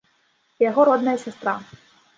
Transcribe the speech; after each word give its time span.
І 0.63 0.65
яго 0.69 0.87
родная 0.91 1.17
сястра. 1.27 1.57